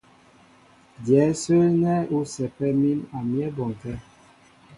Dyɛ̌ 1.03 1.21
ásə́ 1.31 1.61
nɛ́ 1.81 2.07
ú 2.15 2.17
sɛ́pɛ 2.33 2.67
mǐm 2.79 2.99
a 3.17 3.19
myɛ́ 3.31 3.47
bɔnkɛ́. 3.55 3.95